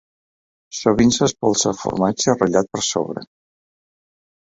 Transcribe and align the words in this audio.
Sovint 0.77 1.13
s'espolsa 1.17 1.75
formatge 1.83 2.37
ratllat 2.43 2.75
per 2.75 2.85
sobre. 2.91 3.29